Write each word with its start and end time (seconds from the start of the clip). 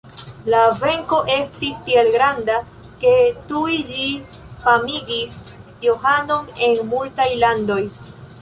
La 0.51 0.59
venko 0.83 1.17
estis 1.33 1.81
tiel 1.89 2.09
granda, 2.15 2.55
ke 3.05 3.13
tuj 3.51 3.77
ĝi 3.91 4.09
famigis 4.65 5.39
Johanon 5.89 6.53
en 6.71 6.87
multaj 6.95 7.29
landoj. 7.47 7.83